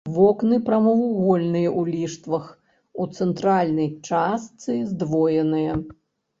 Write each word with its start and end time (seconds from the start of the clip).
Вокны 0.13 0.57
прамавугольныя 0.69 1.67
ў 1.79 1.93
ліштвах, 1.97 2.49
у 3.03 3.07
цэнтральнай 3.19 3.89
частцы 4.09 4.71
здвоеныя. 4.91 5.71